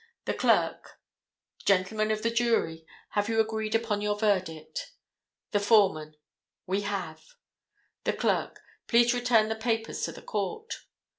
The 0.25 0.33
clerk—Gentlemen 0.33 2.09
of 2.09 2.23
the 2.23 2.31
jury, 2.31 2.87
have 3.09 3.29
you 3.29 3.39
agreed 3.39 3.75
upon 3.75 4.01
your 4.01 4.17
verdict? 4.17 4.93
The 5.51 5.59
foreman—We 5.59 6.81
have. 6.81 7.23
The 8.05 8.13
clerk—Please 8.13 9.13
return 9.13 9.47
the 9.47 9.55
papers 9.55 10.01
to 10.05 10.11
the 10.11 10.23
court. 10.23 10.73